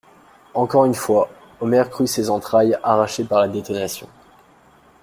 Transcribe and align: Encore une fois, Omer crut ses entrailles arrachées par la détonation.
Encore 0.55 0.85
une 0.85 0.95
fois, 0.95 1.29
Omer 1.59 1.87
crut 1.91 2.07
ses 2.07 2.31
entrailles 2.31 2.75
arrachées 2.81 3.23
par 3.23 3.39
la 3.39 3.47
détonation. 3.47 4.09